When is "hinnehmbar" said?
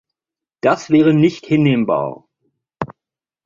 1.45-2.27